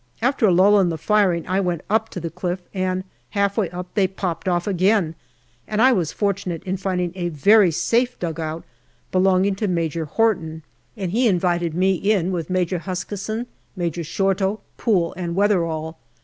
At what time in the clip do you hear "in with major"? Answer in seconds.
11.93-12.79